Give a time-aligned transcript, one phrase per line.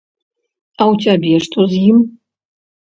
[0.79, 1.97] А ў цябе што з ім?